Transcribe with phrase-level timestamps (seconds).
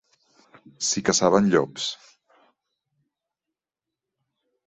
[0.87, 1.85] S'hi caçaven llops.